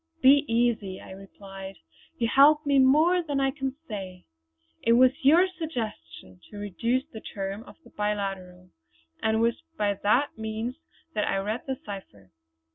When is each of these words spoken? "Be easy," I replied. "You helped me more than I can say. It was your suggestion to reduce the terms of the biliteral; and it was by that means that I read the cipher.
"Be 0.23 0.45
easy," 0.51 0.99
I 0.99 1.11
replied. 1.11 1.75
"You 2.17 2.27
helped 2.27 2.65
me 2.65 2.79
more 2.79 3.21
than 3.21 3.39
I 3.39 3.51
can 3.51 3.75
say. 3.87 4.25
It 4.81 4.93
was 4.93 5.11
your 5.23 5.45
suggestion 5.47 6.39
to 6.49 6.57
reduce 6.57 7.05
the 7.13 7.21
terms 7.21 7.65
of 7.67 7.75
the 7.83 7.91
biliteral; 7.91 8.69
and 9.21 9.37
it 9.37 9.39
was 9.39 9.61
by 9.77 9.93
that 9.93 10.39
means 10.39 10.75
that 11.13 11.27
I 11.27 11.37
read 11.37 11.67
the 11.67 11.77
cipher. 11.85 12.31